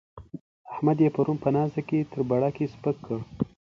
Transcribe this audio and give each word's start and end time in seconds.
احمد 0.73 0.97
يې 1.03 1.09
پرون 1.15 1.37
په 1.43 1.49
ناسته 1.55 1.81
کې 1.87 1.99
تر 2.11 2.19
بڼکې 2.29 2.65
سپک 2.73 2.95
کړ. 3.05 3.19